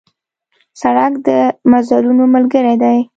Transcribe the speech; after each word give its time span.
سړک 0.81 1.13
د 1.27 1.29
مزلونو 1.71 2.23
ملګری 2.35 2.75
دی. 2.83 2.97